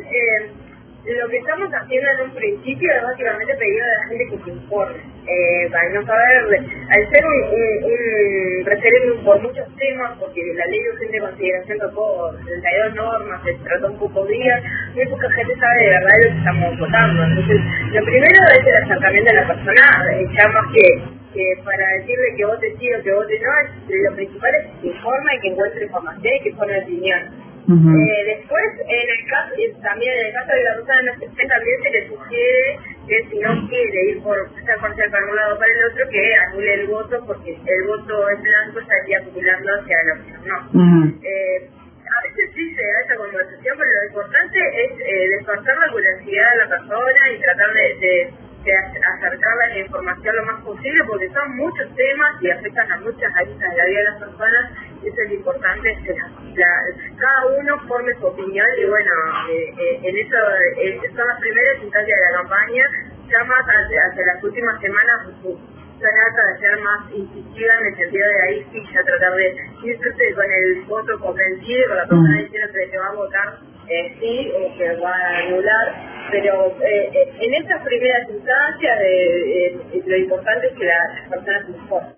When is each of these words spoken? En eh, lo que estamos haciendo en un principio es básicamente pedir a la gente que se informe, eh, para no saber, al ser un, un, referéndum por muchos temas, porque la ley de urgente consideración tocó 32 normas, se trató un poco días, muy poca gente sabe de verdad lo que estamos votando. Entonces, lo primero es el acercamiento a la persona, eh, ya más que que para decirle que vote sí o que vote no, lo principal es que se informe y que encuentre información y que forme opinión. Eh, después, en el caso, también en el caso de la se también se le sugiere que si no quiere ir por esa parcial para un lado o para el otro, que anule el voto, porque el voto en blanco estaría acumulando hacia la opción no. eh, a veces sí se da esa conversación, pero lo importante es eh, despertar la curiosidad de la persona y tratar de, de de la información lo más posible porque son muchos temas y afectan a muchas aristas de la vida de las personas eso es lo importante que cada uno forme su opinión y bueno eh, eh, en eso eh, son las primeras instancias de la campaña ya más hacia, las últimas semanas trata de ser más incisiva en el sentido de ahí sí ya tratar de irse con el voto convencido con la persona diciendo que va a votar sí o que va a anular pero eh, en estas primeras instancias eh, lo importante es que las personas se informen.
En 0.00 1.12
eh, 1.12 1.16
lo 1.20 1.28
que 1.28 1.38
estamos 1.38 1.68
haciendo 1.72 2.10
en 2.10 2.20
un 2.28 2.34
principio 2.34 2.92
es 2.92 3.02
básicamente 3.02 3.54
pedir 3.56 3.82
a 3.82 3.88
la 3.88 4.08
gente 4.08 4.24
que 4.30 4.44
se 4.44 4.50
informe, 4.50 4.98
eh, 5.26 5.68
para 5.70 5.88
no 5.90 6.06
saber, 6.06 6.60
al 6.88 7.10
ser 7.10 7.24
un, 7.24 7.40
un, 7.84 8.66
referéndum 8.66 9.24
por 9.24 9.40
muchos 9.40 9.66
temas, 9.76 10.18
porque 10.18 10.40
la 10.54 10.66
ley 10.66 10.80
de 10.80 10.90
urgente 10.90 11.20
consideración 11.20 11.78
tocó 11.78 12.34
32 12.44 12.94
normas, 12.94 13.42
se 13.44 13.54
trató 13.54 13.88
un 13.88 13.98
poco 13.98 14.26
días, 14.26 14.62
muy 14.94 15.06
poca 15.06 15.30
gente 15.30 15.54
sabe 15.56 15.84
de 15.84 15.90
verdad 15.90 16.16
lo 16.16 16.30
que 16.30 16.38
estamos 16.38 16.78
votando. 16.78 17.24
Entonces, 17.24 17.60
lo 17.92 18.04
primero 18.04 18.40
es 18.52 18.66
el 18.66 18.84
acercamiento 18.84 19.30
a 19.30 19.34
la 19.34 19.46
persona, 19.48 20.04
eh, 20.12 20.26
ya 20.36 20.48
más 20.48 20.64
que 20.72 21.20
que 21.30 21.62
para 21.64 21.86
decirle 21.98 22.34
que 22.36 22.44
vote 22.44 22.76
sí 22.76 22.92
o 22.92 23.02
que 23.04 23.12
vote 23.12 23.40
no, 23.40 24.08
lo 24.10 24.16
principal 24.16 24.52
es 24.52 24.66
que 24.66 24.80
se 24.80 24.86
informe 24.88 25.34
y 25.36 25.40
que 25.40 25.48
encuentre 25.48 25.84
información 25.84 26.34
y 26.34 26.42
que 26.42 26.52
forme 26.54 26.82
opinión. 26.82 27.49
Eh, 27.68 28.36
después, 28.36 28.66
en 28.88 29.06
el 29.10 29.26
caso, 29.28 29.54
también 29.82 30.12
en 30.18 30.26
el 30.26 30.32
caso 30.32 30.52
de 30.52 30.62
la 30.64 30.74
se 31.18 31.46
también 31.46 31.82
se 31.82 31.90
le 31.90 32.08
sugiere 32.08 32.78
que 33.06 33.28
si 33.30 33.38
no 33.38 33.68
quiere 33.68 34.04
ir 34.10 34.22
por 34.22 34.38
esa 34.38 34.80
parcial 34.80 35.10
para 35.10 35.26
un 35.26 35.36
lado 35.36 35.54
o 35.54 35.58
para 35.58 35.72
el 35.72 35.84
otro, 35.92 36.08
que 36.10 36.34
anule 36.36 36.74
el 36.74 36.86
voto, 36.86 37.24
porque 37.26 37.52
el 37.52 37.82
voto 37.86 38.30
en 38.30 38.42
blanco 38.42 38.80
estaría 38.80 39.18
acumulando 39.18 39.70
hacia 39.74 39.96
la 40.04 40.14
opción 40.14 40.40
no. 40.46 41.10
eh, 41.22 41.68
a 42.10 42.22
veces 42.26 42.50
sí 42.54 42.74
se 42.74 42.82
da 42.82 43.00
esa 43.04 43.16
conversación, 43.16 43.76
pero 43.78 43.90
lo 43.90 44.06
importante 44.06 44.58
es 44.58 44.92
eh, 44.98 45.28
despertar 45.38 45.76
la 45.78 45.92
curiosidad 45.92 46.50
de 46.50 46.58
la 46.58 46.68
persona 46.68 47.30
y 47.30 47.40
tratar 47.40 47.72
de, 47.72 47.94
de 48.00 48.34
de 48.64 49.74
la 49.74 49.78
información 49.78 50.36
lo 50.36 50.44
más 50.44 50.62
posible 50.62 51.04
porque 51.06 51.30
son 51.30 51.56
muchos 51.56 51.96
temas 51.96 52.42
y 52.42 52.50
afectan 52.50 52.92
a 52.92 53.00
muchas 53.00 53.32
aristas 53.36 53.70
de 53.70 53.76
la 53.76 53.84
vida 53.86 53.98
de 53.98 54.04
las 54.04 54.18
personas 54.18 54.72
eso 55.02 55.16
es 55.22 55.28
lo 55.30 55.34
importante 55.34 55.96
que 56.04 56.14
cada 56.14 57.46
uno 57.46 57.78
forme 57.88 58.12
su 58.18 58.26
opinión 58.26 58.66
y 58.78 58.84
bueno 58.84 59.12
eh, 59.50 59.74
eh, 59.78 60.00
en 60.02 60.18
eso 60.18 60.36
eh, 60.76 61.00
son 61.14 61.26
las 61.26 61.40
primeras 61.40 61.82
instancias 61.82 62.18
de 62.18 62.24
la 62.30 62.38
campaña 62.38 62.84
ya 63.28 63.44
más 63.44 63.62
hacia, 63.62 64.24
las 64.24 64.44
últimas 64.44 64.80
semanas 64.80 65.26
trata 66.00 66.52
de 66.52 66.58
ser 66.58 66.80
más 66.80 67.12
incisiva 67.12 67.74
en 67.80 67.86
el 67.86 67.96
sentido 67.96 68.26
de 68.28 68.42
ahí 68.42 68.66
sí 68.72 68.82
ya 68.92 69.02
tratar 69.02 69.34
de 69.34 69.56
irse 69.84 70.34
con 70.34 70.44
el 70.50 70.82
voto 70.84 71.18
convencido 71.20 71.88
con 71.88 71.96
la 71.96 72.06
persona 72.06 72.38
diciendo 72.40 72.68
que 72.72 72.98
va 72.98 73.06
a 73.06 73.14
votar 73.14 73.58
sí 74.20 74.52
o 74.54 74.76
que 74.76 74.96
va 74.96 75.12
a 75.12 75.38
anular 75.38 76.10
pero 76.30 76.76
eh, 76.80 77.32
en 77.40 77.54
estas 77.54 77.82
primeras 77.82 78.28
instancias 78.30 78.98
eh, 79.02 80.02
lo 80.06 80.16
importante 80.16 80.68
es 80.68 80.72
que 80.74 80.84
las 80.84 81.28
personas 81.28 81.66
se 81.66 81.72
informen. 81.72 82.08